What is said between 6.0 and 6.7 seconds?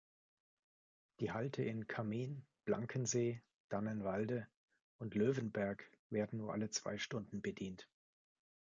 werden nur